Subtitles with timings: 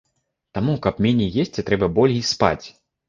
[0.57, 2.65] Таму, каб меней есці, трэба болей спаць.